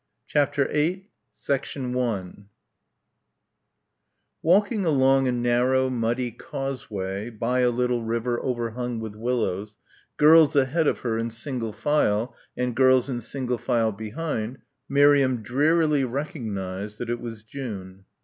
[0.25, 1.11] CHAPTER VIII
[1.93, 2.49] 1
[4.41, 9.77] Walking along a narrow muddy causeway by a little river overhung with willows,
[10.17, 14.57] girls ahead of her in single file and girls in single file behind,
[14.89, 18.05] Miriam drearily recognised that it was June.